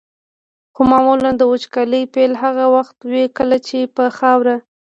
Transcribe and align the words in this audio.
خو 0.73 0.81
معمولا 0.91 1.31
د 1.37 1.41
وچکالۍ 1.51 2.03
پیل 2.13 2.31
هغه 2.43 2.65
وخت 2.75 2.97
وي 3.11 3.25
کله 3.37 3.57
چې 3.67 3.77
په 3.95 4.03
خاوره. 4.17 4.55